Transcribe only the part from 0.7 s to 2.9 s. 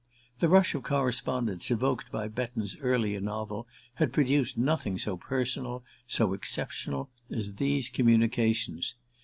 of correspondence evoked by Betton's